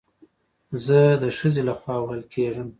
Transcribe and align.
زه 0.85 0.99
د 1.21 1.23
خځې 1.37 1.61
له 1.69 1.73
خوا 1.79 1.95
وهل 2.01 2.21
کېږم 2.33 2.67